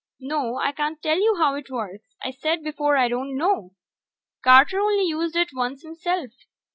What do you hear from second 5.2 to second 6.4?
it once himself.